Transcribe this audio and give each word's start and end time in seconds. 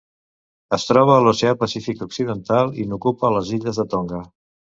Es 0.77 0.85
troba 0.91 1.11
a 1.15 1.19
l'Oceà 1.25 1.51
Pacífic 1.63 2.01
occidental, 2.07 2.73
i 2.85 2.87
n'ocupa 2.95 3.33
les 3.37 3.53
illes 3.61 3.83
de 3.83 3.87
Tonga. 3.95 4.25